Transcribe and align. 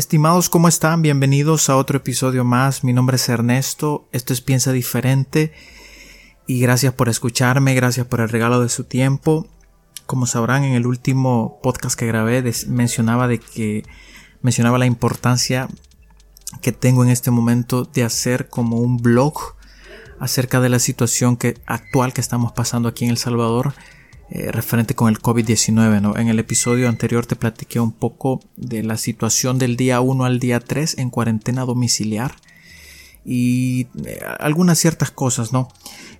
Estimados, 0.00 0.48
¿cómo 0.48 0.66
están? 0.66 1.02
Bienvenidos 1.02 1.68
a 1.68 1.76
otro 1.76 1.98
episodio 1.98 2.42
más. 2.42 2.84
Mi 2.84 2.94
nombre 2.94 3.16
es 3.16 3.28
Ernesto, 3.28 4.08
esto 4.12 4.32
es 4.32 4.40
Piensa 4.40 4.72
Diferente 4.72 5.52
y 6.46 6.58
gracias 6.58 6.94
por 6.94 7.10
escucharme, 7.10 7.74
gracias 7.74 8.06
por 8.06 8.20
el 8.20 8.30
regalo 8.30 8.62
de 8.62 8.70
su 8.70 8.84
tiempo. 8.84 9.46
Como 10.06 10.24
sabrán, 10.24 10.64
en 10.64 10.72
el 10.72 10.86
último 10.86 11.60
podcast 11.62 11.98
que 11.98 12.06
grabé 12.06 12.42
mencionaba 12.66 13.28
de 13.28 13.40
que 13.40 13.84
mencionaba 14.40 14.78
la 14.78 14.86
importancia 14.86 15.68
que 16.62 16.72
tengo 16.72 17.04
en 17.04 17.10
este 17.10 17.30
momento 17.30 17.84
de 17.84 18.02
hacer 18.02 18.48
como 18.48 18.78
un 18.78 18.96
blog 18.96 19.34
acerca 20.18 20.62
de 20.62 20.70
la 20.70 20.78
situación 20.78 21.36
que, 21.36 21.58
actual 21.66 22.14
que 22.14 22.22
estamos 22.22 22.52
pasando 22.52 22.88
aquí 22.88 23.04
en 23.04 23.10
El 23.10 23.18
Salvador 23.18 23.74
eh, 24.32 24.52
referente 24.52 24.94
con 24.94 25.08
el 25.08 25.20
COVID-19. 25.20 26.00
¿no? 26.00 26.16
En 26.16 26.28
el 26.28 26.38
episodio 26.38 26.88
anterior 26.88 27.26
te 27.26 27.34
platiqué 27.34 27.80
un 27.80 27.90
poco 27.90 28.40
de 28.56 28.84
la 28.84 28.96
situación 28.96 29.58
del 29.58 29.76
día 29.76 30.00
1 30.00 30.24
al 30.24 30.38
día 30.38 30.60
3 30.60 30.98
en 30.98 31.10
cuarentena 31.10 31.64
domiciliar 31.64 32.36
y 33.24 33.88
eh, 34.06 34.20
algunas 34.38 34.78
ciertas 34.78 35.10
cosas, 35.10 35.52
¿no? 35.52 35.68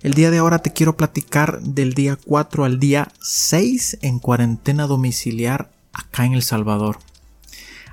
El 0.01 0.13
día 0.13 0.29
de 0.29 0.39
ahora 0.39 0.59
te 0.59 0.73
quiero 0.73 0.97
platicar 0.97 1.61
del 1.61 1.93
día 1.93 2.17
4 2.17 2.65
al 2.65 2.79
día 2.79 3.07
6 3.21 3.99
en 4.01 4.19
cuarentena 4.19 4.87
domiciliar 4.87 5.71
acá 5.93 6.25
en 6.25 6.33
El 6.33 6.43
Salvador. 6.43 6.99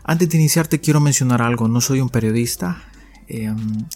Antes 0.02 0.28
de 0.28 0.36
iniciar 0.36 0.66
te 0.66 0.80
quiero 0.80 0.98
mencionar 0.98 1.42
algo, 1.42 1.68
no 1.68 1.80
soy 1.80 2.00
un 2.00 2.08
periodista, 2.08 2.82
em, 3.28 3.86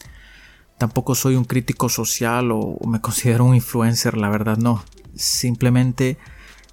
tampoco 0.78 1.16
soy 1.16 1.34
un 1.34 1.44
crítico 1.44 1.88
social 1.88 2.52
o 2.52 2.78
me 2.86 3.00
considero 3.00 3.44
un 3.44 3.56
influencer, 3.56 4.16
la 4.16 4.28
verdad 4.28 4.56
no 4.56 4.84
simplemente 5.14 6.18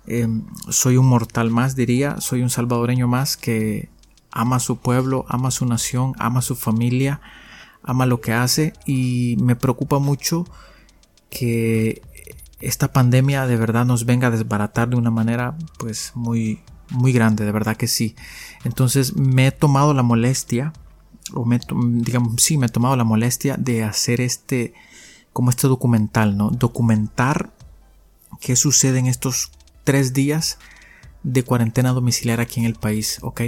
em, 0.07 0.43
soy 0.69 0.97
un 0.97 1.07
mortal 1.07 1.51
más, 1.51 1.75
diría, 1.75 2.19
soy 2.19 2.41
un 2.41 2.49
salvadoreño 2.49 3.07
más 3.07 3.37
que 3.37 3.89
ama 4.31 4.57
a 4.57 4.59
su 4.59 4.77
pueblo, 4.77 5.25
ama 5.27 5.49
a 5.49 5.51
su 5.51 5.65
nación, 5.65 6.13
ama 6.19 6.39
a 6.39 6.43
su 6.43 6.55
familia, 6.55 7.21
ama 7.83 8.05
lo 8.05 8.21
que 8.21 8.33
hace 8.33 8.73
y 8.85 9.37
me 9.39 9.55
preocupa 9.55 9.99
mucho 9.99 10.45
que 11.29 12.01
esta 12.59 12.91
pandemia 12.91 13.47
de 13.47 13.55
verdad 13.55 13.85
nos 13.85 14.05
venga 14.05 14.27
a 14.27 14.31
desbaratar 14.31 14.89
de 14.89 14.97
una 14.97 15.11
manera 15.11 15.57
pues 15.77 16.11
muy 16.15 16.59
muy 16.91 17.11
grande, 17.13 17.45
de 17.45 17.51
verdad 17.51 17.77
que 17.77 17.87
sí. 17.87 18.15
Entonces 18.63 19.15
me 19.15 19.47
he 19.47 19.51
tomado 19.51 19.93
la 19.93 20.03
molestia 20.03 20.73
o 21.33 21.47
digamos, 21.47 22.41
sí, 22.41 22.57
me 22.57 22.65
he 22.65 22.69
tomado 22.69 22.95
la 22.95 23.03
molestia 23.03 23.55
de 23.57 23.83
hacer 23.83 24.21
este 24.21 24.73
como 25.33 25.51
este 25.51 25.67
documental, 25.67 26.37
¿no? 26.37 26.49
Documentar 26.49 27.51
qué 28.39 28.55
sucede 28.55 28.99
en 28.99 29.07
estos 29.07 29.51
tres 29.83 30.13
días 30.13 30.57
de 31.23 31.43
cuarentena 31.43 31.91
domiciliar 31.91 32.39
aquí 32.39 32.59
en 32.59 32.65
el 32.65 32.75
país, 32.75 33.19
¿ok? 33.21 33.41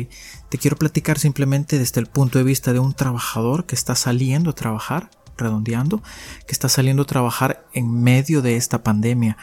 Te 0.50 0.58
quiero 0.58 0.78
platicar 0.78 1.20
simplemente 1.20 1.80
desde 1.80 2.02
el 2.02 2.08
punto 2.08 2.38
de 2.38 2.44
vista 2.44 2.74
de 2.74 2.80
un 2.80 2.94
trabajador 2.94 3.66
que 3.66 3.76
está 3.76 3.96
saliendo 3.96 4.50
a 4.50 4.56
trabajar, 4.56 5.10
redondeando, 5.38 6.04
que 6.48 6.52
está 6.52 6.68
saliendo 6.68 7.04
a 7.04 7.08
trabajar 7.08 7.66
en 7.74 8.02
medio 8.04 8.42
de 8.42 8.58
esta 8.58 8.84
pandemia. 8.84 9.38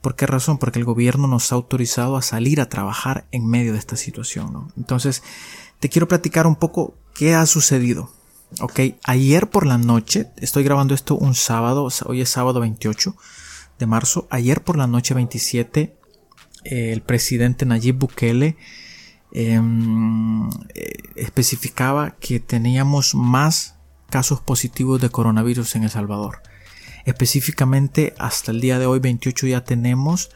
¿Por 0.00 0.14
qué 0.14 0.26
razón? 0.26 0.58
Porque 0.58 0.78
el 0.78 0.84
gobierno 0.84 1.26
nos 1.26 1.50
ha 1.50 1.56
autorizado 1.56 2.16
a 2.16 2.22
salir 2.22 2.60
a 2.60 2.68
trabajar 2.68 3.26
en 3.32 3.46
medio 3.46 3.72
de 3.72 3.78
esta 3.78 3.96
situación, 3.96 4.52
¿no? 4.52 4.68
Entonces, 4.76 5.22
te 5.80 5.88
quiero 5.88 6.08
platicar 6.08 6.46
un 6.46 6.56
poco 6.56 6.94
qué 7.14 7.34
ha 7.34 7.46
sucedido. 7.46 8.10
Ok, 8.60 8.80
ayer 9.04 9.48
por 9.48 9.66
la 9.66 9.78
noche, 9.78 10.30
estoy 10.36 10.62
grabando 10.62 10.94
esto 10.94 11.16
un 11.16 11.34
sábado, 11.34 11.88
hoy 12.04 12.20
es 12.20 12.28
sábado 12.28 12.60
28, 12.60 13.16
de 13.82 13.86
marzo, 13.86 14.28
ayer 14.30 14.62
por 14.62 14.76
la 14.76 14.86
noche 14.86 15.12
27, 15.12 15.96
eh, 16.64 16.92
el 16.92 17.02
presidente 17.02 17.66
Nayib 17.66 17.96
Bukele 17.96 18.56
em, 19.32 20.48
eh, 20.74 20.92
especificaba 21.16 22.14
que 22.20 22.38
teníamos 22.38 23.16
más 23.16 23.74
casos 24.08 24.40
positivos 24.40 25.00
de 25.00 25.10
coronavirus 25.10 25.74
en 25.74 25.82
El 25.82 25.90
Salvador. 25.90 26.42
Específicamente, 27.06 28.14
hasta 28.18 28.52
el 28.52 28.60
día 28.60 28.78
de 28.78 28.86
hoy, 28.86 29.00
28, 29.00 29.48
ya 29.48 29.64
tenemos 29.64 30.30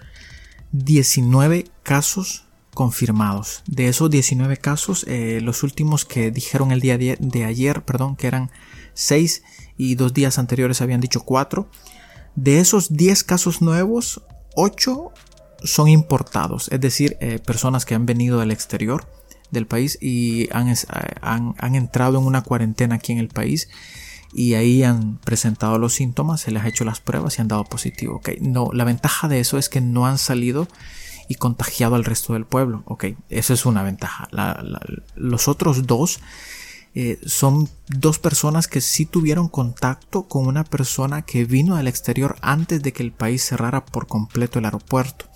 19 0.72 1.66
casos 1.84 2.47
confirmados. 2.75 3.62
De 3.69 3.87
esos 3.87 4.10
19 4.10 4.56
casos, 4.56 5.04
eh, 5.06 5.41
los 5.41 5.62
últimos 5.62 6.04
que 6.04 6.32
dijeron 6.32 6.72
el 6.72 6.81
día 6.81 6.99
de, 6.99 7.44
ayer, 7.44 7.84
perdón, 7.84 8.16
que 8.16 8.26
eran 8.26 8.50
6 8.94 9.44
y 9.76 9.94
dos 9.94 10.12
días 10.15 10.38
anteriores 10.38 10.82
habían 10.82 11.00
dicho 11.00 11.20
4. 11.20 11.70
De 12.36 12.60
esos 12.60 12.94
10 12.97 13.24
casos 13.24 13.62
nuevos, 13.62 14.22
8 14.54 15.10
son 15.64 15.88
importados, 15.88 16.69
es 16.70 16.80
decir, 16.80 17.16
eh, 17.20 17.38
personas 17.38 17.84
que 17.84 17.94
han 17.94 18.06
venido 18.06 18.38
del 18.38 18.50
exterior 18.50 19.06
del 19.50 19.66
país 19.66 19.98
y 20.00 20.48
han, 20.52 20.75
han, 21.22 21.75
entrado 21.75 22.19
en 22.19 22.25
una 22.25 22.42
cuarentena 22.42 22.96
aquí 22.96 23.12
en 23.12 23.19
el 23.19 23.28
país 23.28 23.69
y 24.34 24.54
ahí 24.54 24.82
han 24.82 25.19
presentado 25.19 25.78
los 25.78 25.94
síntomas, 25.94 26.42
se 26.42 26.50
les 26.50 26.62
ha 26.62 26.69
hecho 26.69 26.84
las 26.84 27.00
pruebas 27.00 27.38
y 27.38 27.42
han 27.42 27.48
dado 27.48 27.64
positivo. 27.64 28.16
Okay. 28.16 28.38
No, 28.41 28.70
la 28.72 28.84
ventaja 28.84 29.28
de 29.28 29.41
eso 29.41 29.56
es 29.56 29.69
que 29.69 29.80
no 29.80 30.06
han 30.06 30.19
salido 30.19 30.69
y 31.28 31.36
contagiado 31.36 31.94
al 31.94 32.04
resto 32.04 32.34
del 32.34 32.44
pueblo. 32.44 32.82
Ok, 32.86 33.06
eso 33.30 33.54
es 33.54 33.66
una 33.66 33.82
ventaja. 33.82 34.28
los 35.14 35.48
otros 35.48 35.86
dos 35.86 36.20
eh, 36.98 37.20
son 37.26 37.68
dos 37.88 38.18
personas 38.18 38.68
que 38.68 38.80
sí 38.80 39.04
tuvieron 39.04 39.48
contacto 39.48 40.28
con 40.28 40.46
una 40.46 40.64
persona 40.64 41.20
que 41.20 41.44
vino 41.44 41.76
del 41.76 41.88
exterior 41.88 42.36
antes 42.40 42.82
de 42.82 42.94
que 42.94 43.02
el 43.02 43.12
país 43.12 43.44
cerrara 43.44 43.84
por 43.84 44.06
completo 44.06 44.58
el 44.58 44.64
aeropuerto. 44.64 45.26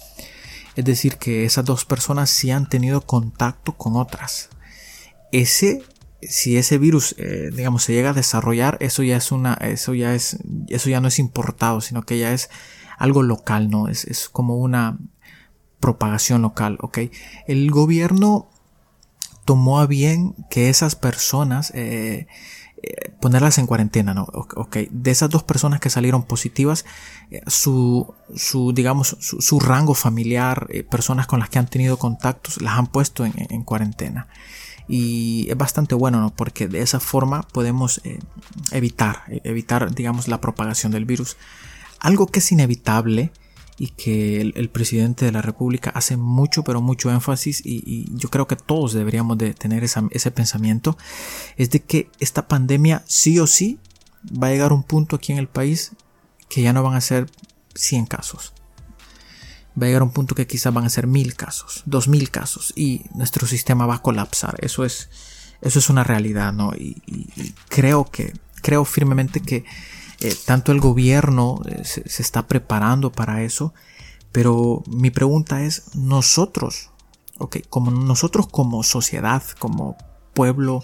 Es 0.74 0.86
decir, 0.86 1.18
que 1.18 1.44
esas 1.44 1.66
dos 1.66 1.84
personas 1.84 2.30
sí 2.30 2.50
han 2.50 2.66
tenido 2.66 3.02
contacto 3.02 3.76
con 3.76 3.96
otras. 3.96 4.48
Ese, 5.32 5.82
si 6.22 6.56
ese 6.56 6.78
virus, 6.78 7.14
eh, 7.18 7.50
digamos, 7.54 7.82
se 7.82 7.92
llega 7.92 8.10
a 8.10 8.14
desarrollar, 8.14 8.78
eso 8.80 9.02
ya 9.02 9.18
es 9.18 9.30
una, 9.30 9.52
eso 9.52 9.92
ya 9.92 10.14
es, 10.14 10.38
eso 10.68 10.88
ya 10.88 11.02
no 11.02 11.08
es 11.08 11.18
importado, 11.18 11.82
sino 11.82 12.04
que 12.04 12.18
ya 12.18 12.32
es 12.32 12.48
algo 12.96 13.22
local, 13.22 13.68
¿no? 13.68 13.88
Es, 13.88 14.06
es 14.06 14.30
como 14.30 14.56
una 14.56 14.96
propagación 15.78 16.40
local, 16.40 16.78
¿ok? 16.80 17.00
El 17.46 17.70
gobierno 17.70 18.48
tomó 19.50 19.80
a 19.80 19.88
bien 19.88 20.36
que 20.48 20.68
esas 20.68 20.94
personas 20.94 21.72
eh, 21.74 22.28
eh, 22.84 23.10
ponerlas 23.20 23.58
en 23.58 23.66
cuarentena, 23.66 24.14
¿no? 24.14 24.28
Ok, 24.32 24.76
de 24.92 25.10
esas 25.10 25.28
dos 25.28 25.42
personas 25.42 25.80
que 25.80 25.90
salieron 25.90 26.22
positivas, 26.22 26.84
eh, 27.32 27.42
su, 27.48 28.14
su, 28.36 28.72
digamos, 28.72 29.16
su, 29.18 29.58
rango 29.58 29.94
familiar, 29.94 30.68
personas 30.88 31.26
con 31.26 31.40
las 31.40 31.50
que 31.50 31.58
han 31.58 31.66
tenido 31.66 31.96
contactos, 31.96 32.62
las 32.62 32.78
han 32.78 32.86
puesto 32.86 33.24
en, 33.24 33.64
cuarentena. 33.64 34.28
Y 34.86 35.50
es 35.50 35.56
bastante 35.56 35.96
bueno, 35.96 36.20
¿no? 36.20 36.30
Porque 36.30 36.68
de 36.68 36.82
esa 36.82 37.00
forma 37.00 37.42
podemos 37.42 38.00
evitar, 38.70 39.24
evitar, 39.42 39.92
digamos, 39.92 40.28
la 40.28 40.40
propagación 40.40 40.92
del 40.92 41.06
virus. 41.06 41.36
Algo 41.98 42.28
que 42.28 42.38
es 42.38 42.52
inevitable 42.52 43.32
y 43.80 43.88
que 43.88 44.42
el, 44.42 44.68
presidente 44.68 45.24
de 45.24 45.32
la 45.32 45.40
República 45.40 45.88
hace 45.88 46.18
mucho, 46.18 46.62
pero 46.64 46.82
mucho 46.82 47.10
énfasis 47.10 47.62
y, 47.64 48.14
yo 48.14 48.28
creo 48.28 48.46
que 48.46 48.54
todos 48.54 48.92
deberíamos 48.92 49.38
de 49.38 49.54
tener 49.54 49.82
ese 49.82 50.30
pensamiento, 50.30 50.98
es 51.56 51.70
de 51.70 51.80
que 51.80 52.10
esta 52.20 52.46
pandemia 52.46 53.02
sí 53.06 53.38
o 53.38 53.46
sí 53.46 53.78
va 54.30 54.48
a 54.48 54.50
llegar 54.50 54.72
a 54.72 54.74
un 54.74 54.82
punto 54.82 55.16
aquí 55.16 55.32
en 55.32 55.38
el 55.38 55.48
país 55.48 55.92
que 56.50 56.60
ya 56.60 56.74
no 56.74 56.82
van 56.82 56.94
a 56.94 57.00
ser 57.00 57.30
100 57.74 58.04
casos. 58.04 58.52
Va 59.80 59.86
a 59.86 59.88
llegar 59.88 60.02
a 60.02 60.04
un 60.04 60.12
punto 60.12 60.34
que 60.34 60.46
quizás 60.46 60.74
van 60.74 60.84
a 60.84 60.90
ser 60.90 61.06
mil 61.06 61.34
casos, 61.34 61.82
dos 61.86 62.06
mil 62.06 62.30
casos 62.30 62.74
y 62.76 63.06
nuestro 63.14 63.46
sistema 63.46 63.86
va 63.86 63.94
a 63.94 64.02
colapsar. 64.02 64.56
Eso 64.60 64.84
es, 64.84 65.08
eso 65.62 65.78
es 65.78 65.88
una 65.88 66.04
realidad, 66.04 66.52
¿no? 66.52 66.74
y 66.74 67.00
creo 67.70 68.04
que, 68.04 68.34
creo 68.60 68.84
firmemente 68.84 69.40
que 69.40 69.64
eh, 70.20 70.36
tanto 70.44 70.72
el 70.72 70.80
gobierno 70.80 71.62
eh, 71.66 71.82
se, 71.84 72.02
está 72.04 72.46
preparando 72.46 73.10
para 73.10 73.42
eso, 73.42 73.72
pero 74.32 74.82
mi 74.86 75.10
pregunta 75.10 75.62
es, 75.62 75.94
nosotros, 75.94 76.90
okay, 77.38 77.62
como 77.62 77.90
nosotros 77.90 78.46
como 78.46 78.82
sociedad, 78.82 79.42
como 79.58 79.96
pueblo, 80.34 80.82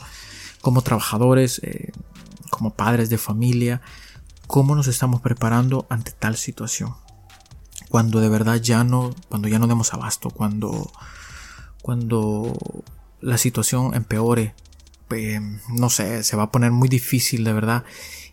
como 0.62 0.81
trabajadores, 0.81 1.61
eh, 1.65 1.93
como 2.49 2.75
padres 2.75 3.11
de 3.11 3.19
familia, 3.19 3.83
¿cómo 4.47 4.75
nos 4.75 4.87
estamos 4.88 5.21
preparando 5.21 5.87
ante 5.91 6.12
tal 6.12 6.37
situación? 6.37 6.94
Cuando 7.91 8.21
de 8.21 8.31
verdad 8.31 8.56
ya 8.56 8.85
no, 8.85 9.15
cuando 9.29 9.49
ya 9.49 9.59
no 9.59 9.67
demos 9.67 9.93
abasto, 9.93 10.31
cuando, 10.31 10.91
cuando 11.82 12.53
la 13.21 13.37
situación 13.37 13.94
empeore, 13.94 14.55
no 15.69 15.91
sé, 15.91 16.25
se 16.25 16.37
va 16.37 16.44
a 16.44 16.50
poner 16.50 16.73
muy 16.73 16.89
difícil 16.89 17.44
de 17.44 17.53
verdad. 17.53 17.85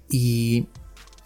Y 0.09 0.67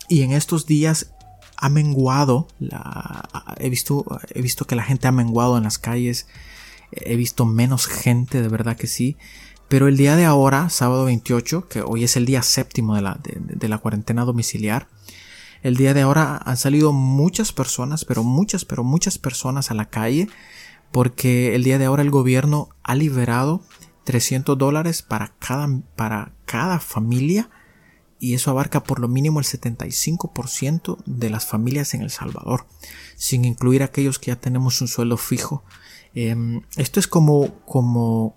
y 0.10 0.22
en 0.24 0.32
estos 0.32 0.66
días 0.66 1.14
ha 1.58 1.70
menguado, 1.70 2.48
la, 2.60 3.28
he, 3.58 3.70
visto, 3.70 4.06
he 4.30 4.42
visto 4.42 4.66
que 4.66 4.76
la 4.76 4.84
gente 4.84 5.08
ha 5.08 5.12
menguado 5.12 5.58
en 5.58 5.64
las 5.64 5.80
calles, 5.80 6.28
he 6.92 7.16
visto 7.16 7.46
menos 7.46 7.88
gente, 7.88 8.42
de 8.42 8.48
verdad 8.48 8.78
que 8.78 8.88
sí. 8.88 9.18
Pero 9.68 9.88
el 9.88 9.98
día 9.98 10.16
de 10.16 10.24
ahora, 10.24 10.70
sábado 10.70 11.06
28, 11.06 11.68
que 11.68 11.82
hoy 11.82 12.04
es 12.04 12.16
el 12.16 12.26
día 12.26 12.42
séptimo 12.42 12.96
de 12.96 13.02
la, 13.02 13.20
de, 13.22 13.68
la 13.68 13.80
cuarentena 13.80 14.24
domiciliar, 14.24 14.88
el 15.62 15.76
día 15.76 15.94
de 15.94 16.02
ahora 16.02 16.40
han 16.46 16.56
salido 16.56 16.94
muchas 16.94 17.52
personas, 17.52 18.06
pero 18.06 18.24
muchas, 18.24 18.64
pero 18.64 18.84
muchas 18.84 19.18
personas 19.18 19.72
a 19.72 19.74
la 19.74 19.90
calle, 19.90 20.30
porque 20.92 21.56
el 21.56 21.64
día 21.64 21.80
de 21.80 21.86
ahora 21.86 22.04
el 22.04 22.12
gobierno 22.12 22.70
ha 22.84 22.96
liberado 22.96 23.62
300 24.06 24.58
dólares 24.58 25.02
para 25.02 25.34
cada, 25.40 25.68
para 25.98 26.32
cada 26.46 26.80
familia 26.80 27.50
y 28.20 28.34
eso 28.34 28.52
abarca 28.52 28.84
por 28.84 29.00
lo 29.00 29.08
mínimo 29.08 29.40
el 29.40 29.46
75% 29.46 30.98
de 31.06 31.30
las 31.30 31.46
familias 31.46 31.94
en 31.94 32.02
El 32.02 32.10
Salvador, 32.10 32.66
sin 33.16 33.46
incluir 33.46 33.84
aquellos 33.84 34.20
que 34.20 34.32
ya 34.32 34.36
tenemos 34.36 34.82
un 34.82 34.88
sueldo 34.88 35.18
fijo. 35.18 35.64
Em, 36.14 36.62
esto 36.78 37.00
es 37.00 37.08
como, 37.08 37.60
como, 37.66 38.36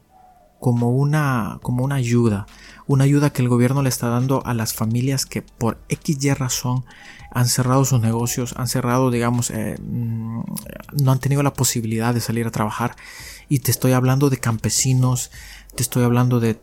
como, 0.59 0.91
una, 0.91 1.59
como 1.63 1.85
una 1.85 1.95
ayuda, 1.95 2.47
una 2.87 3.05
ayuda 3.05 3.31
que 3.31 3.43
el 3.43 3.49
gobierno 3.49 3.83
le 3.83 3.89
está 3.89 4.09
dando 4.09 4.45
a 4.45 4.53
las 4.53 4.75
familias 4.75 5.25
que 5.25 5.43
por 5.43 5.79
XY 5.89 6.35
razón 6.35 6.85
han 7.31 7.47
cerrado 7.47 7.85
sus 7.85 8.01
negocios, 8.01 8.55
han 8.57 8.67
cerrado, 8.67 9.11
digamos, 9.11 9.51
eh, 9.51 9.77
mm, 9.81 10.43
no 11.03 11.13
han 11.13 11.21
tenido 11.21 11.43
la 11.43 11.55
posibilidad 11.55 12.13
de 12.13 12.21
salir 12.21 12.47
a 12.47 12.51
trabajar. 12.51 12.97
Y 13.49 13.61
te 13.61 13.71
estoy 13.71 13.93
hablando 13.93 14.31
de 14.31 14.39
campesinos, 14.39 15.31
te 15.75 15.83
estoy 15.83 16.05
hablando 16.05 16.41
de, 16.41 16.55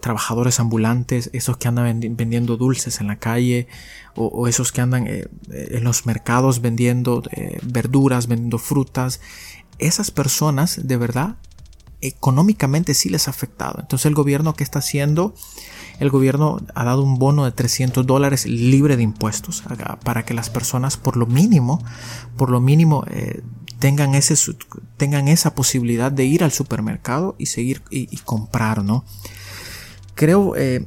trabajadores 0.00 0.60
ambulantes, 0.60 1.30
esos 1.32 1.56
que 1.56 1.68
andan 1.68 2.00
vendiendo 2.16 2.56
dulces 2.56 3.00
en 3.00 3.06
la 3.06 3.16
calle 3.16 3.66
o, 4.14 4.46
esos 4.48 4.72
que 4.72 4.80
andan 4.80 5.06
eh, 5.06 5.28
en 5.50 5.84
los 5.84 6.06
mercados 6.06 6.60
vendiendo 6.60 7.22
eh, 7.32 7.58
verduras, 7.62 8.26
vendiendo 8.26 8.58
frutas. 8.58 9.20
Esas 9.78 10.10
personas 10.10 10.86
de 10.86 10.96
verdad 10.96 11.36
económicamente 12.02 12.94
sí 12.94 13.08
les 13.08 13.28
ha 13.28 13.30
afectado. 13.30 13.78
Entonces 13.80 14.06
el 14.06 14.14
gobierno 14.14 14.54
que 14.54 14.64
está 14.64 14.80
haciendo, 14.80 15.34
el 16.00 16.10
gobierno 16.10 16.60
ha 16.74 16.84
dado 16.84 17.02
un 17.02 17.18
bono 17.18 17.44
de 17.44 17.52
300 17.52 18.04
dólares 18.06 18.44
libre 18.44 18.96
de 18.96 19.04
impuestos 19.04 19.62
para 20.02 20.24
que 20.24 20.34
las 20.34 20.50
personas 20.50 20.96
por 20.96 21.16
lo 21.16 21.26
mínimo, 21.26 21.82
por 22.36 22.50
lo 22.50 22.60
mínimo 22.60 23.04
eh, 23.08 23.42
tengan, 23.82 24.14
ese, 24.14 24.36
tengan 24.96 25.26
esa 25.26 25.56
posibilidad 25.56 26.12
de 26.12 26.24
ir 26.24 26.44
al 26.44 26.52
supermercado 26.52 27.34
y 27.36 27.46
seguir 27.46 27.82
y, 27.90 28.16
comprar, 28.18 28.84
¿no? 28.84 29.04
Creo 30.14 30.54
eh, 30.54 30.84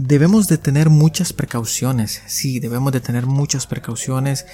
debemos 0.00 0.48
de 0.48 0.58
tener 0.58 0.90
muchas 0.90 1.32
precauciones. 1.32 2.22
Sí, 2.26 2.60
debemos 2.60 2.92
de 2.92 3.00
tener 3.00 3.26
muchas 3.26 3.66
precauciones. 3.66 4.46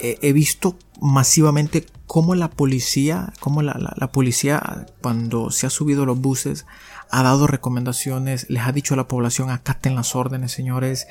he 0.00 0.32
visto 0.32 0.76
masivamente 1.00 1.86
cómo 2.06 2.34
la 2.34 2.50
policía, 2.50 3.32
cómo 3.40 3.62
la, 3.62 4.10
policía 4.12 4.86
cuando 5.02 5.50
se 5.50 5.66
ha 5.66 5.70
subido 5.70 6.06
los 6.06 6.20
buses 6.20 6.66
ha 7.10 7.22
dado 7.22 7.46
recomendaciones, 7.46 8.46
les 8.48 8.62
ha 8.64 8.72
dicho 8.72 8.94
a 8.94 8.96
la 8.96 9.08
población 9.08 9.50
acaten 9.50 9.94
las 9.94 10.16
órdenes, 10.16 10.52
señores, 10.52 11.06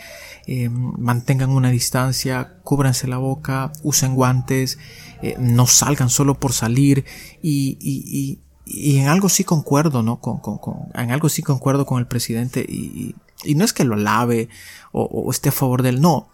eh, 0.48 0.70
mantengan 0.70 1.50
una 1.50 1.70
distancia, 1.70 2.58
cúbranse 2.64 3.08
la 3.08 3.18
boca, 3.18 3.72
usen 3.84 4.16
guantes, 4.16 4.80
eh, 5.22 5.36
no 5.40 5.68
salgan 5.68 6.10
solo 6.10 6.36
por 6.36 6.54
salir 6.54 7.06
y, 7.42 7.78
y, 7.80 8.40
y, 8.66 8.98
en 8.98 9.08
algo 9.08 9.30
sí 9.30 9.44
concuerdo, 9.44 10.04
¿no? 10.04 10.20
Con, 10.20 10.40
con, 10.40 10.58
en 10.94 11.12
algo 11.12 11.30
sí 11.30 11.42
concuerdo 11.42 11.86
con 11.86 12.00
el 12.00 12.08
presidente 12.08 12.66
y, 12.68 13.16
no 13.46 13.66
es 13.66 13.74
que 13.74 13.84
lo 13.84 13.96
lave 13.96 14.50
o, 14.92 15.30
esté 15.32 15.50
a 15.50 15.54
favor 15.54 15.82
de 15.82 15.90
él, 15.90 16.02
no, 16.02 16.30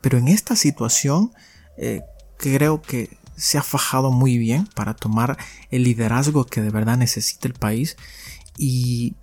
pero 0.00 0.18
en 0.18 0.28
esta 0.28 0.56
situación 0.56 1.32
eh, 1.78 2.02
creo 2.36 2.82
que 2.82 3.16
se 3.36 3.58
ha 3.58 3.62
fajado 3.62 4.10
muy 4.10 4.38
bien 4.38 4.68
para 4.74 4.94
tomar 4.94 5.38
el 5.70 5.84
liderazgo 5.84 6.44
que 6.46 6.60
de 6.60 6.70
verdad 6.70 6.96
necesita 6.96 7.48
el 7.48 7.54
país. 7.54 7.96
Y 8.58 9.14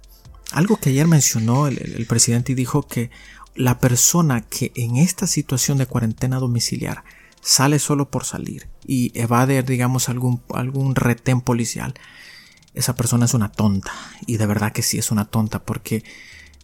algo 0.51 0.77
que 0.77 0.89
ayer 0.89 1.07
mencionó 1.07 1.67
el, 1.67 2.05
presidente 2.07 2.53
y 2.53 2.55
dijo 2.55 2.87
que 2.87 3.11
la 3.55 3.79
persona 3.79 4.41
que 4.41 4.71
en 4.75 4.97
esta 4.97 5.27
situación 5.27 5.77
de 5.77 5.85
cuarentena 5.85 6.39
domiciliar 6.39 7.03
sale 7.41 7.79
solo 7.79 8.09
por 8.09 8.25
salir 8.25 8.67
y 8.85 9.17
evade, 9.19 9.61
digamos, 9.63 10.09
algún, 10.09 10.41
algún 10.53 10.95
retén 10.95 11.41
policial, 11.41 11.93
esa 12.73 12.95
persona 12.95 13.25
es 13.25 13.33
una 13.33 13.51
tonta. 13.51 13.91
Y 14.25 14.37
de 14.37 14.45
verdad 14.45 14.71
que 14.71 14.81
sí 14.81 14.97
es 14.97 15.11
una 15.11 15.25
tonta 15.25 15.63
porque 15.63 16.03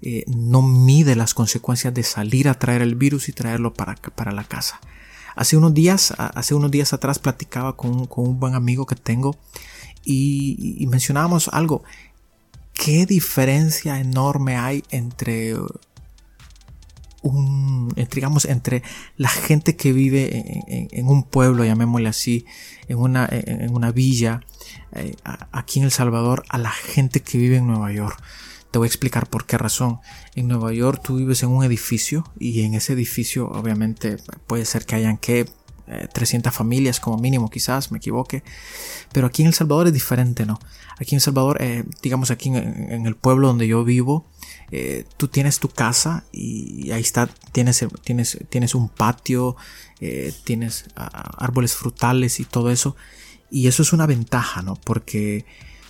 eh, 0.08 0.24
no 0.28 0.62
mide 0.62 1.16
las 1.16 1.34
consecuencias 1.34 1.92
de 1.92 2.04
salir 2.04 2.48
a 2.48 2.60
traer 2.60 2.84
el 2.84 2.94
virus 2.94 3.28
y 3.28 3.32
traerlo 3.32 3.74
para, 3.74 3.96
para 3.96 4.32
la 4.32 4.44
casa. 4.44 4.80
Hace 5.36 5.58
unos 5.58 5.74
días, 5.74 6.14
hace 6.16 6.54
unos 6.54 6.70
días 6.70 6.94
atrás 6.94 7.18
platicaba 7.18 7.76
con, 7.76 8.08
un 8.16 8.40
buen 8.40 8.54
amigo 8.54 8.86
que 8.86 8.96
tengo 8.96 9.36
y, 10.04 10.86
mencionábamos 10.92 11.48
algo. 11.48 11.84
¿Qué 12.74 13.08
diferencia 13.08 14.00
enorme 14.00 14.58
hay 14.58 14.84
entre 14.92 15.56
un, 17.24 17.92
digamos, 18.14 18.46
entre 18.46 18.84
la 19.18 19.30
gente 19.30 19.76
que 19.76 19.92
vive 19.92 20.62
en, 20.92 21.08
un 21.08 21.24
pueblo, 21.24 21.66
llamémosle 21.66 22.10
así, 22.10 22.46
en 22.88 23.00
una, 23.00 23.28
en 23.32 23.74
una 23.74 23.92
villa, 23.92 24.42
eh, 24.92 25.16
aquí 25.52 25.80
en 25.80 25.86
El 25.86 25.92
Salvador, 25.92 26.44
a 26.50 26.60
la 26.60 26.70
gente 26.70 27.22
que 27.22 27.40
vive 27.40 27.58
en 27.58 27.66
Nueva 27.66 27.92
York? 27.92 28.22
Te 28.76 28.80
voy 28.80 28.88
a 28.88 28.90
explicar 28.90 29.30
por 29.30 29.46
qué 29.46 29.58
razón. 29.58 30.02
En 30.36 30.50
Nueva 30.50 30.74
York 30.74 31.02
tú 31.02 31.16
vives 31.16 31.42
en 31.44 31.50
un 31.50 31.64
edificio 31.64 32.30
y 32.38 32.64
en 32.64 32.74
ese 32.74 32.92
edificio 32.92 33.48
obviamente 33.48 34.18
puede 34.48 34.66
ser 34.66 34.86
que 34.86 34.96
hayan 34.96 35.16
que 35.18 35.50
300 36.14 36.52
eh, 36.52 36.54
familias 36.54 37.00
como 37.00 37.18
mínimo 37.18 37.50
quizás, 37.50 37.94
me 37.94 38.00
equivoque. 38.00 38.44
Pero 39.14 39.28
aquí 39.28 39.44
en 39.44 39.48
El 39.48 39.54
Salvador 39.54 39.88
es 39.88 39.94
diferente, 39.94 40.46
¿no? 40.46 40.60
Aquí 41.00 41.16
en 41.16 41.20
El 41.20 41.22
Salvador, 41.22 41.60
eh, 41.62 41.86
digamos 42.02 42.32
aquí 42.32 42.50
en, 42.50 43.06
el 43.06 43.16
pueblo 43.16 43.48
donde 43.48 43.66
yo 43.66 43.86
vivo, 43.86 44.28
eh, 44.72 45.06
tú 45.16 45.30
tienes 45.30 45.60
tu 45.60 45.70
casa 45.70 46.26
y 46.34 46.92
ahí 46.92 47.00
está, 47.00 47.28
tienes, 47.54 47.86
tienes, 48.04 48.40
tienes 48.50 48.76
un 48.76 48.90
patio, 48.90 49.56
tienes 50.44 50.88
ah, 50.98 51.32
árboles 51.38 51.76
frutales 51.76 52.42
y 52.42 52.44
todo 52.44 52.72
eso. 52.72 52.98
Y 53.50 53.68
eso 53.68 53.84
es 53.84 53.94
una 53.94 54.06
ventaja, 54.06 54.64
¿no? 54.64 54.76
Porque 54.76 55.46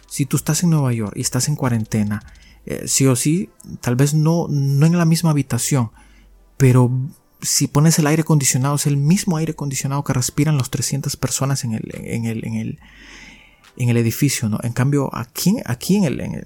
si 0.08 0.28
tú 0.28 0.38
estás 0.38 0.62
en 0.62 0.70
Nueva 0.70 0.94
York 0.94 1.14
y 1.16 1.22
estás 1.22 1.48
en 1.48 1.56
cuarentena, 1.56 2.22
eh, 2.66 2.84
sí 2.88 3.06
o 3.08 3.16
sí, 3.16 3.50
tal 3.82 3.96
vez 3.96 4.14
no, 4.14 4.48
no 4.50 4.86
en 4.86 4.98
la 4.98 5.06
misma 5.06 5.32
habitación, 5.32 5.92
pero 6.58 6.92
si 7.42 7.68
pones 7.68 8.00
el 8.00 8.08
aire 8.08 8.22
acondicionado, 8.22 8.76
es 8.76 8.88
el 8.88 8.98
mismo 8.98 9.38
aire 9.38 9.52
acondicionado 9.52 10.04
que 10.04 10.14
respiran 10.14 10.58
las 10.58 10.70
300 10.70 11.16
personas 11.18 11.64
en 11.64 11.74
el, 11.74 11.84
en 11.94 12.26
el, 12.26 12.46
en 12.46 12.56
el, 12.56 12.80
en 13.78 13.90
el 13.90 13.98
edificio, 13.98 14.50
¿no? 14.50 14.60
En 14.64 14.74
cambio, 14.74 15.10
aquí, 15.14 15.58
aquí 15.66 15.98
en, 15.98 16.06
el, 16.06 16.20
en, 16.22 16.44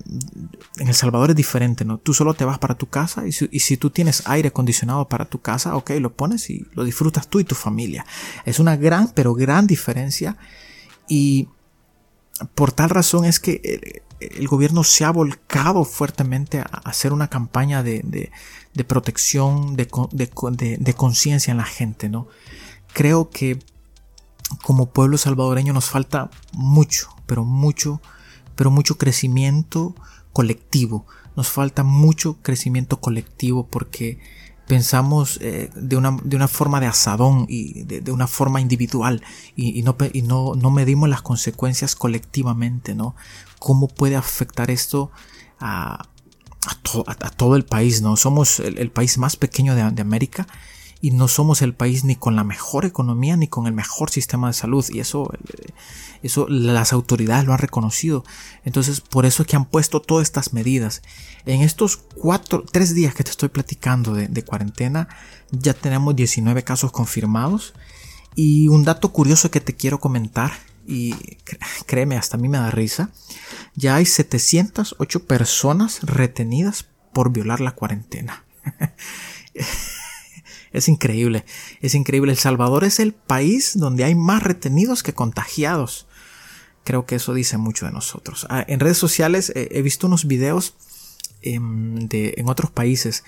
el, 0.77 0.93
Salvador 0.93 1.29
es 1.29 1.35
diferente, 1.35 1.85
¿no? 1.85 1.99
Tú 1.99 2.13
solo 2.13 2.33
te 2.33 2.43
vas 2.43 2.59
para 2.59 2.75
tu 2.75 2.87
casa 2.87 3.27
y 3.27 3.31
si, 3.31 3.47
y 3.51 3.59
si, 3.59 3.77
tú 3.77 3.89
tienes 3.89 4.23
aire 4.25 4.49
acondicionado 4.49 5.07
para 5.07 5.25
tu 5.25 5.39
casa, 5.39 5.75
ok, 5.75 5.91
lo 5.99 6.13
pones 6.13 6.49
y 6.49 6.65
lo 6.73 6.83
disfrutas 6.83 7.27
tú 7.27 7.39
y 7.39 7.43
tu 7.43 7.55
familia. 7.55 8.05
Es 8.45 8.59
una 8.59 8.75
gran, 8.75 9.11
pero 9.13 9.33
gran 9.33 9.67
diferencia 9.67 10.37
y 11.07 11.47
por 12.55 12.71
tal 12.71 12.89
razón 12.89 13.25
es 13.25 13.39
que 13.39 14.01
el 14.19 14.47
gobierno 14.47 14.83
se 14.83 15.05
ha 15.05 15.11
volcado 15.11 15.85
fuertemente 15.85 16.59
a 16.59 16.63
hacer 16.83 17.13
una 17.13 17.29
campaña 17.29 17.83
de, 17.83 18.31
protección, 18.87 19.75
de, 19.75 20.93
conciencia 20.95 21.51
en 21.51 21.57
la 21.57 21.63
gente, 21.63 22.09
¿no? 22.09 22.27
Creo 22.93 23.29
que 23.29 23.59
como 24.63 24.87
pueblo 24.91 25.17
salvadoreño 25.17 25.73
nos 25.73 25.89
falta 25.89 26.29
mucho, 26.53 27.09
pero 27.27 27.45
mucho, 27.45 28.01
pero 28.55 28.71
mucho 28.71 28.97
crecimiento 28.97 29.95
colectivo. 30.33 31.05
Nos 31.35 31.49
falta 31.49 31.83
mucho 31.83 32.37
crecimiento 32.41 32.99
colectivo 32.99 33.67
porque 33.67 34.19
pensamos 34.69 35.39
eh, 35.41 35.71
de, 35.75 35.97
una, 35.97 36.19
de, 36.23 36.35
una, 36.35 36.47
forma 36.47 36.79
de 36.79 36.85
asadón 36.85 37.47
y 37.49 37.81
de, 37.85 38.11
una 38.11 38.27
forma 38.27 38.61
individual 38.61 39.23
y, 39.55 39.81
no, 39.81 39.97
y 40.13 40.21
no, 40.21 40.53
no, 40.53 40.69
medimos 40.69 41.09
las 41.09 41.23
consecuencias 41.23 41.95
colectivamente, 41.95 42.93
¿no? 42.93 43.15
¿Cómo 43.57 43.87
puede 43.87 44.15
afectar 44.15 44.69
esto 44.69 45.09
a, 45.59 46.07
a, 47.07 47.29
todo 47.31 47.55
el 47.55 47.65
país, 47.65 48.03
¿no? 48.03 48.15
Somos 48.15 48.59
el, 48.59 48.91
país 48.91 49.17
más 49.17 49.35
pequeño 49.37 49.73
de, 49.73 49.89
de 49.89 50.01
América 50.03 50.45
y 51.01 51.11
no 51.11 51.27
somos 51.27 51.61
el 51.61 51.73
país 51.73 52.03
ni 52.03 52.15
con 52.15 52.35
la 52.35 52.43
mejor 52.43 52.85
economía 52.85 53.37
ni 53.37 53.47
con 53.47 53.67
el 53.67 53.73
mejor 53.73 54.09
sistema 54.09 54.47
de 54.47 54.53
salud. 54.53 54.85
Y 54.89 54.99
eso 54.99 55.31
eso 56.21 56.47
las 56.49 56.91
autoridades 56.91 57.45
lo 57.45 57.53
han 57.53 57.59
reconocido. 57.59 58.25
Entonces 58.65 58.99
por 58.99 59.25
eso 59.25 59.43
es 59.43 59.47
que 59.47 59.55
han 59.55 59.65
puesto 59.65 60.01
todas 60.01 60.23
estas 60.23 60.53
medidas. 60.53 61.01
En 61.45 61.61
estos 61.61 61.97
cuatro 61.97 62.65
tres 62.69 62.93
días 62.93 63.13
que 63.13 63.23
te 63.23 63.31
estoy 63.31 63.49
platicando 63.49 64.13
de, 64.13 64.43
cuarentena 64.43 65.07
ya 65.51 65.73
tenemos 65.73 66.15
19 66.15 66.63
casos 66.63 66.91
confirmados. 66.91 67.73
Y 68.35 68.67
un 68.67 68.83
dato 68.83 69.11
curioso 69.11 69.51
que 69.51 69.61
te 69.61 69.75
quiero 69.75 69.99
comentar 69.99 70.51
y 70.85 71.13
créeme 71.85 72.17
hasta 72.17 72.37
a 72.37 72.39
mí 72.39 72.47
me 72.47 72.57
da 72.57 72.71
risa 72.71 73.11
ya 73.75 73.95
hay 73.95 74.05
708 74.05 75.25
personas 75.25 75.99
retenidas 76.01 76.85
por 77.13 77.31
violar 77.31 77.59
la 77.59 77.71
cuarentena 77.71 78.45
Es 80.71 80.87
increíble, 80.87 81.45
es 81.81 81.95
increíble. 81.95 82.31
El 82.31 82.37
Salvador 82.37 82.83
es 82.83 82.99
el 82.99 83.13
país 83.13 83.77
donde 83.77 84.03
hay 84.03 84.15
más 84.15 84.43
retenidos 84.43 85.03
que 85.03 85.13
contagiados. 85.13 86.07
Creo 86.83 87.05
que 87.05 87.15
eso 87.15 87.33
dice 87.33 87.57
mucho 87.57 87.85
de 87.85 87.91
nosotros. 87.91 88.47
Ah, 88.49 88.63
en 88.67 88.79
redes 88.79 88.97
sociales 88.97 89.51
eh, 89.55 89.69
he 89.71 89.81
visto 89.81 90.07
unos 90.07 90.25
videos 90.25 90.75
em, 91.41 92.07
de, 92.07 92.35
en 92.37 92.49
otros 92.49 92.71
países. 92.71 93.23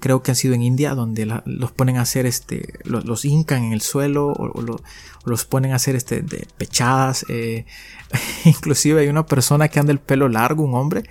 Creo 0.00 0.22
que 0.22 0.30
han 0.30 0.36
sido 0.36 0.54
en 0.54 0.62
India, 0.62 0.94
donde 0.94 1.26
los 1.44 1.72
ponen 1.72 1.96
a 1.96 2.02
hacer 2.02 2.24
este, 2.24 2.74
los, 2.84 3.04
los 3.04 3.24
hincan 3.24 3.64
en 3.64 3.72
el 3.72 3.80
suelo 3.80 4.28
o, 4.28 4.78
los 5.24 5.44
ponen 5.44 5.72
a 5.72 5.76
hacer 5.76 5.96
este, 5.96 6.22
de 6.22 6.46
pechadas. 6.56 7.26
Eh, 7.28 7.66
inclusive 8.44 9.00
hay 9.00 9.08
una 9.08 9.26
persona 9.26 9.68
que 9.68 9.80
anda 9.80 9.92
el 9.92 9.98
pelo 9.98 10.28
largo, 10.28 10.62
un 10.62 10.74
hombre, 10.74 11.04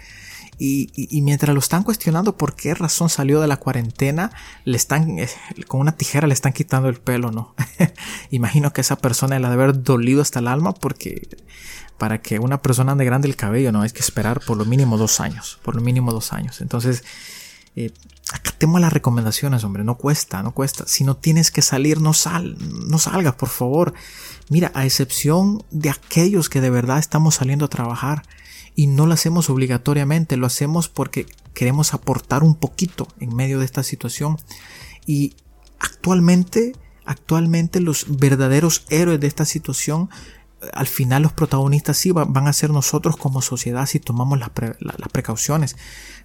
Y, 0.59 1.21
mientras 1.21 1.53
lo 1.53 1.59
están 1.59 1.83
cuestionando 1.83 2.35
por 2.35 2.55
qué 2.55 2.73
razón 2.73 3.09
salió 3.09 3.39
de 3.39 3.47
la 3.47 3.57
cuarentena, 3.57 4.31
le 4.65 4.75
están, 4.75 5.19
eh, 5.19 5.29
con 5.67 5.79
una 5.79 5.91
tijera 5.91 6.25
le 6.25 6.33
están 6.33 6.51
quitando 6.51 6.89
el 6.89 6.99
pelo, 6.99 7.31
¿no? 7.31 7.53
Imagino 8.31 8.73
que 8.73 8.81
esa 8.81 8.95
persona 8.95 9.37
le 9.37 9.45
ha 9.45 9.49
de 9.49 9.55
haber 9.55 9.83
dolido 9.83 10.21
hasta 10.21 10.39
el 10.39 10.47
alma 10.47 10.73
porque 10.73 11.27
para 11.99 12.21
que 12.21 12.39
una 12.39 12.61
persona 12.61 12.91
ande 12.91 13.05
grande 13.05 13.27
el 13.27 13.35
cabello, 13.35 13.71
no 13.71 13.81
hay 13.81 13.91
que 13.91 13.99
esperar 13.99 14.39
por 14.45 14.57
lo 14.57 14.65
mínimo 14.65 14.97
dos 14.97 15.19
años, 15.19 15.59
por 15.63 15.75
lo 15.75 15.81
mínimo 15.81 16.11
dos 16.11 16.33
años. 16.33 16.61
Entonces, 16.61 17.03
eh, 17.75 17.91
acatemos 18.31 18.81
las 18.81 18.91
recomendaciones, 18.91 19.63
hombre, 19.63 19.83
no 19.83 19.95
cuesta, 19.95 20.41
no 20.41 20.53
cuesta. 20.53 20.85
Si 20.87 21.03
no 21.03 21.17
tienes 21.17 21.51
que 21.51 21.61
salir, 21.61 22.01
no 22.01 22.13
sal, 22.13 22.57
no 22.87 22.97
salgas, 22.97 23.35
por 23.35 23.49
favor. 23.49 23.93
Mira, 24.49 24.71
a 24.73 24.85
excepción 24.85 25.63
de 25.69 25.89
aquellos 25.91 26.49
que 26.49 26.61
de 26.61 26.69
verdad 26.71 26.99
estamos 26.99 27.35
saliendo 27.35 27.65
a 27.65 27.69
trabajar 27.69 28.23
y 28.77 28.85
no 28.85 29.07
lo 29.07 29.15
hacemos 29.15 29.49
obligatoriamente, 29.49 30.37
lo 30.37 30.45
hacemos 30.45 30.87
porque 30.87 31.25
queremos 31.55 31.95
aportar 31.95 32.43
un 32.43 32.53
poquito 32.53 33.07
en 33.19 33.35
medio 33.35 33.57
de 33.57 33.65
esta 33.65 33.81
situación. 33.81 34.37
Y 35.07 35.35
actualmente, 35.79 36.73
actualmente 37.03 37.81
los 37.81 38.05
verdaderos 38.19 38.85
héroes 38.89 39.19
de 39.19 39.25
esta 39.25 39.45
situación 39.45 40.09
al 40.73 40.87
final 40.87 41.21
los 41.21 41.33
protagonistas 41.33 41.97
sí 41.97 42.11
van 42.11 42.47
a 42.47 42.53
ser 42.53 42.71
nosotros 42.71 43.15
como 43.17 43.41
sociedad 43.41 43.85
si 43.85 43.99
tomamos 43.99 44.39
las, 44.39 44.49
precauciones. 45.11 45.75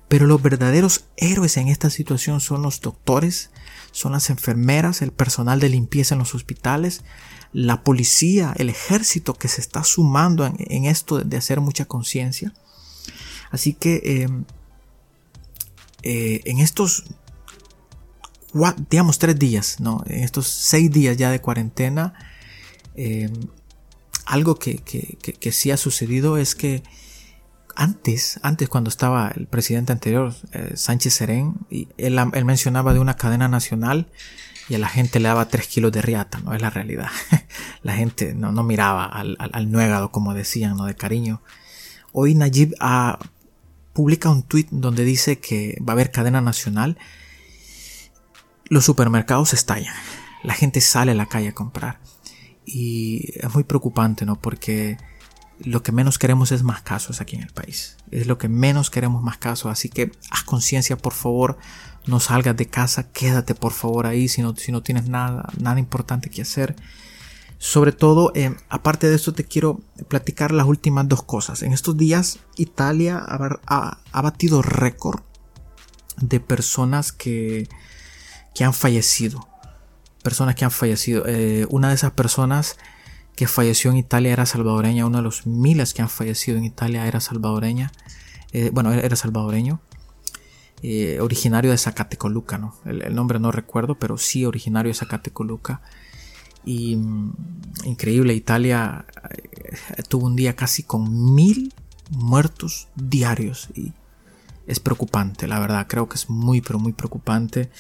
Pero 0.09 0.27
los 0.27 0.43
verdaderos 0.43 1.07
héroes 1.17 1.57
en 1.57 1.69
esta 1.69 1.91
situación 1.91 2.41
son 2.41 2.63
los 2.63 2.81
doctores, 2.81 3.51
son 3.93 4.13
las 4.13 4.31
enfermeras, 4.31 5.03
el 5.03 5.13
personal 5.13 5.61
de 5.61 5.69
limpieza 5.69 6.15
en 6.15 6.19
los 6.19 6.35
hospitales, 6.35 7.05
la 7.53 7.85
policía, 7.85 8.55
el 8.57 8.69
ejército 8.69 9.35
que 9.35 9.49
se 9.49 9.61
está 9.61 9.85
sumando 9.85 10.47
en, 10.47 10.85
esto 10.85 11.21
de 11.21 11.37
hacer 11.37 11.61
mucha 11.61 11.85
conciencia. 11.85 12.55
Así 13.51 13.75
que 13.75 14.23
em, 14.23 14.45
eh, 16.03 16.41
en 16.45 16.59
estos, 16.59 17.05
digamos, 18.91 19.19
tres 19.19 19.39
días, 19.39 19.81
¿no? 19.81 20.03
en 20.07 20.23
estos 20.25 20.47
seis 20.47 20.91
días 20.91 21.17
ya 21.17 21.31
de 21.31 21.41
cuarentena, 21.41 22.15
em, 22.95 23.33
algo 24.25 24.55
que, 24.55 24.77
que, 24.77 25.53
sí 25.53 25.71
ha 25.71 25.77
sucedido 25.77 26.39
es 26.39 26.55
que 26.55 26.83
antes, 27.75 28.39
antes 28.43 28.69
cuando 28.69 28.89
estaba 28.89 29.33
el 29.35 29.47
presidente 29.47 29.93
anterior, 29.93 30.35
eh, 30.53 30.73
Sánchez 30.77 31.15
Serén, 31.15 31.55
y 31.71 31.89
él, 31.99 32.19
mencionaba 32.45 32.95
de 32.95 33.01
una 33.01 33.17
cadena 33.17 33.49
nacional 33.49 34.09
y 34.69 34.75
a 34.75 34.79
la 34.79 34.89
gente 34.89 35.21
le 35.21 35.29
daba 35.29 35.49
3 35.49 35.67
kilos 35.67 35.93
de 35.93 36.03
riata, 36.03 36.41
¿no? 36.41 36.55
Es 36.55 36.63
la 36.63 36.71
realidad. 36.71 37.09
la 37.83 37.95
gente 37.95 38.35
no, 38.35 38.53
no 38.53 38.63
miraba 38.63 39.05
al, 39.05 39.37
al, 39.39 39.71
nuegado, 39.71 40.13
como 40.13 40.35
decían, 40.35 40.77
¿no? 40.77 40.85
De 40.85 40.95
cariño. 40.95 41.43
Hoy 42.13 42.35
Nayib 42.35 42.75
ha, 42.81 43.19
publica 43.93 44.31
un 44.31 44.43
tweet 44.43 44.69
donde 44.71 45.05
dice 45.05 45.39
que 45.39 45.79
va 45.87 45.93
a 45.93 45.95
haber 45.95 46.11
cadena 46.11 46.41
nacional. 46.41 46.97
Los 48.67 48.85
supermercados 48.85 49.53
estallan. 49.53 49.95
La 50.43 50.55
gente 50.55 50.81
sale 50.81 51.13
a 51.13 51.15
la 51.17 51.27
calle 51.27 51.49
a 51.49 51.55
comprar. 51.55 52.01
Y 52.65 53.33
es 53.35 53.53
muy 53.53 53.65
preocupante, 53.65 54.25
¿no? 54.25 54.41
Porque 54.41 54.97
lo 55.65 55.83
que 55.83 55.93
menos 55.93 56.19
queremos 56.19 56.53
es 56.53 56.63
más 56.63 56.83
casos 56.83 57.21
aquí 57.21 57.37
en 57.37 57.43
el 57.43 57.53
país. 57.53 57.97
Es 58.11 58.27
lo 58.27 58.39
que 58.39 58.49
menos 58.49 58.91
queremos 58.91 59.23
más 59.23 59.39
casos. 59.39 59.71
Así 59.71 59.89
que 59.89 60.13
haz 60.31 60.45
conciencia, 60.45 60.97
por 60.97 61.13
favor. 61.13 61.59
No 62.07 62.21
salgas 62.21 62.57
de 62.57 62.67
casa. 62.67 63.11
Quédate, 63.13 63.55
por 63.55 63.73
favor, 63.73 64.07
ahí 64.07 64.29
si 64.29 64.43
no, 64.43 64.55
si 64.57 64.73
no 64.73 64.83
tienes 64.83 65.09
nada, 65.09 65.49
nada 65.59 65.79
importante 65.79 66.31
que 66.31 66.43
hacer. 66.43 66.77
Sobre 67.59 67.93
todo, 67.93 68.33
eh, 68.35 68.57
aparte 68.69 69.09
de 69.09 69.15
esto, 69.15 69.33
te 69.33 69.45
quiero 69.45 69.81
platicar 70.09 70.51
las 70.51 70.67
últimas 70.67 71.09
dos 71.09 71.23
cosas. 71.23 71.63
En 71.63 71.73
estos 71.73 71.97
días, 71.97 72.41
Italia 72.57 73.19
ha, 73.19 73.99
ha, 74.11 74.23
batido 74.23 74.63
récord 74.63 75.21
de 76.17 76.41
personas 76.41 77.13
que, 77.13 77.69
que 78.55 78.65
han 78.65 78.75
fallecido 78.75 79.47
personas 80.23 80.55
que 80.55 80.65
han 80.65 80.71
fallecido. 80.71 81.25
Eh, 81.27 81.67
una 81.69 81.89
de 81.89 81.97
esas 81.97 82.13
personas 82.13 82.79
que 83.37 83.47
falleció 83.47 83.91
en 83.91 83.97
Italia 83.97 84.33
era 84.33 84.47
salvadoreña, 84.47 85.07
uno 85.07 85.19
de 85.19 85.23
los 85.23 85.47
miles 85.47 85.95
que 85.95 86.03
han 86.03 86.09
fallecido 86.09 86.57
en 86.57 86.65
Italia 86.65 87.07
era 87.07 87.21
salvadoreña. 87.21 87.93
Eh, 88.53 88.71
bueno, 88.73 88.93
era 88.93 89.17
salvadoreño. 89.17 89.81
Eh, 90.83 91.21
originario 91.21 91.71
de 91.71 91.79
Zacatecoluca, 91.79 92.59
¿no? 92.59 92.75
El, 92.85 93.15
nombre 93.15 93.39
no 93.39 93.53
recuerdo, 93.53 93.95
pero 93.97 94.19
sí 94.19 94.45
originario 94.45 94.91
de 94.91 94.95
Zacatecoluca. 94.95 95.81
Y 96.65 96.97
mm, 96.97 97.33
increíble, 97.85 98.35
Italia 98.35 99.07
tuvo 100.09 100.27
un 100.27 100.37
día 100.37 100.57
casi 100.57 100.83
con 100.83 101.35
mil 101.35 101.73
muertos 102.11 102.89
diarios. 102.97 103.69
Y 103.75 103.93
es 104.67 104.81
preocupante, 104.81 105.47
la 105.47 105.61
verdad, 105.61 105.87
creo 105.89 106.09
que 106.09 106.17
es 106.17 106.29
muy, 106.29 106.63
muy 106.79 106.93
preocupante. 106.93 107.71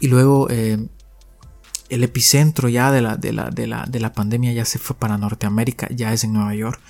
Y 0.00 0.08
luego 0.08 0.48
el 1.90 2.04
epicentro 2.04 2.68
ya 2.68 2.90
de 2.90 3.02
la, 3.02 3.16
de, 3.16 3.32
la, 3.32 3.50
de, 3.50 3.66
la, 3.66 3.84
de 3.86 4.00
la, 4.00 4.12
pandemia 4.12 4.52
ya 4.52 4.64
se 4.64 4.78
fue 4.78 4.96
para 4.96 5.18
Norteamérica, 5.18 5.88
ya 5.90 6.12
es 6.12 6.24
en 6.24 6.32
Nueva 6.32 6.54
York. 6.54 6.80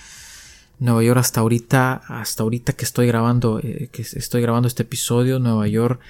Nueva 0.80 1.02
York 1.02 1.18
hasta 1.20 1.40
ahorita, 1.40 2.02
hasta 2.08 2.42
ahorita 2.42 2.72
que 2.72 2.84
estoy 2.84 3.06
grabando, 3.06 3.60
eh, 3.62 3.90
que 3.92 4.02
estoy 4.02 4.40
grabando 4.40 4.66
este 4.66 4.82
episodio, 4.82 5.38
Nueva 5.38 5.68
York, 5.68 6.00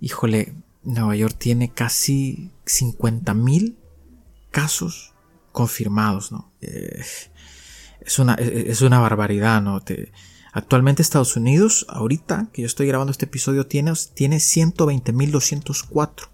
híjole, 0.00 0.54
Nueva 0.84 1.16
York 1.16 1.34
tiene 1.36 1.70
casi 1.70 2.50
50 2.64 3.34
mil 3.34 3.76
casos 4.52 5.12
confirmados, 5.50 6.30
¿no? 6.30 6.52
Eh, 6.60 7.02
es, 8.00 8.18
una, 8.20 8.34
es 8.34 8.80
una 8.82 9.00
barbaridad, 9.00 9.60
¿no? 9.60 9.82
actualmente 10.52 11.02
Estados 11.02 11.36
Unidos, 11.36 11.84
ahorita 11.88 12.48
que 12.52 12.62
yo 12.62 12.66
estoy 12.66 12.86
grabando 12.86 13.10
este 13.10 13.26
episodio, 13.26 13.66
tiene, 13.66 13.92
tiene 14.14 14.36
120.204 14.36 16.28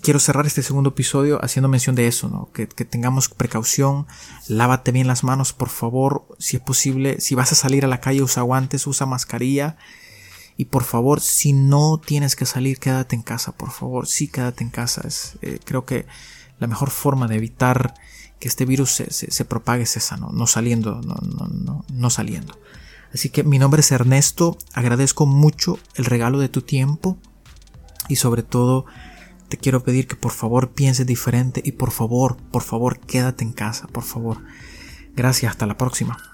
quiero 0.00 0.18
cerrar 0.18 0.46
este 0.46 0.62
segundo 0.62 0.90
episodio 0.90 1.42
haciendo 1.44 1.68
mención 1.68 1.94
de 1.94 2.06
eso, 2.06 2.28
¿no? 2.28 2.50
Que, 2.52 2.66
tengamos 2.66 3.28
precaución, 3.28 4.06
lávate 4.48 4.92
bien 4.92 5.06
las 5.06 5.24
manos, 5.24 5.52
por 5.52 5.68
favor, 5.68 6.26
si 6.38 6.56
es 6.56 6.62
posible, 6.62 7.20
si 7.20 7.34
vas 7.34 7.52
a 7.52 7.54
salir 7.54 7.84
a 7.84 7.88
la 7.88 8.00
calle 8.00 8.22
usa 8.22 8.42
guantes, 8.42 8.86
usa 8.86 9.06
mascarilla 9.06 9.76
y 10.56 10.66
por 10.66 10.84
favor, 10.84 11.20
si 11.20 11.52
no 11.52 12.00
tienes 12.04 12.36
que 12.36 12.46
salir, 12.46 12.78
quédate 12.78 13.16
en 13.16 13.22
casa, 13.22 13.52
por 13.52 13.70
favor, 13.70 14.06
sí, 14.06 14.28
quédate 14.28 14.64
en 14.64 14.70
casa, 14.70 15.02
es, 15.06 15.38
eh, 15.42 15.58
creo 15.64 15.84
que 15.84 16.06
la 16.58 16.66
mejor 16.66 16.90
forma 16.90 17.26
de 17.26 17.36
evitar 17.36 17.94
que 18.38 18.48
este 18.48 18.64
virus 18.64 18.90
se, 18.90 19.44
propague 19.44 19.84
es 19.84 19.96
esa, 19.96 20.16
no, 20.16 20.46
saliendo, 20.46 21.00
no, 21.00 21.14
no, 21.14 21.84
no 21.92 22.10
saliendo. 22.10 22.58
Así 23.14 23.28
que 23.28 23.44
mi 23.44 23.58
nombre 23.58 23.80
es 23.80 23.92
Ernesto, 23.92 24.58
agradezco 24.72 25.26
mucho 25.26 25.78
el 25.94 26.06
regalo 26.06 26.38
de 26.38 26.48
tu 26.48 26.62
tiempo 26.62 27.18
y 28.08 28.16
sobre 28.16 28.42
todo 28.42 28.86
te 29.48 29.58
quiero 29.58 29.84
pedir 29.84 30.06
que 30.06 30.16
por 30.16 30.32
favor 30.32 30.72
pienses 30.72 31.06
diferente 31.06 31.60
y 31.64 31.72
por 31.72 31.90
favor, 31.90 32.36
por 32.50 32.62
favor, 32.62 32.98
quédate 33.00 33.44
en 33.44 33.52
casa, 33.52 33.86
por 33.86 34.02
favor. 34.02 34.38
Gracias, 35.14 35.52
hasta 35.52 35.66
la 35.66 35.76
próxima. 35.76 36.31